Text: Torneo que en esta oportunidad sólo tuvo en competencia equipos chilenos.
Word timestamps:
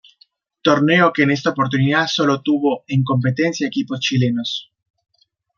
Torneo 0.67 1.13
que 1.13 1.21
en 1.25 1.29
esta 1.37 1.51
oportunidad 1.51 2.07
sólo 2.07 2.41
tuvo 2.41 2.83
en 2.87 3.03
competencia 3.03 3.67
equipos 3.67 3.99
chilenos. 3.99 4.71